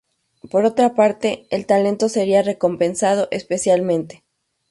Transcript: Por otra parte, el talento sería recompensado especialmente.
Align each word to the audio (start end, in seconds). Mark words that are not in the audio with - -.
Por 0.49 0.65
otra 0.65 0.95
parte, 0.95 1.45
el 1.51 1.67
talento 1.67 2.09
sería 2.09 2.41
recompensado 2.41 3.27
especialmente. 3.29 4.23